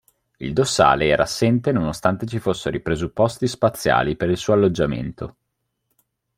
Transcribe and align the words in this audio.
Il 0.37 0.53
dossale 0.53 1.05
era 1.05 1.21
assente 1.21 1.71
nonostante 1.71 2.25
ci 2.25 2.39
fossero 2.39 2.75
i 2.75 2.79
presupposti 2.81 3.45
spaziali 3.47 4.15
per 4.15 4.31
il 4.31 4.37
suo 4.37 4.53
alloggiamento. 4.53 5.35